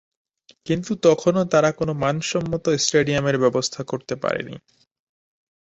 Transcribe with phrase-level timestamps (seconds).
[0.67, 4.55] কিন্তু তখনও তারা কোন মানসম্মত স্টেডিয়ামের ব্যবস্থা করতে পারেনি।